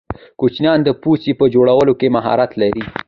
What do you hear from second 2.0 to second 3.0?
مهارت لرې.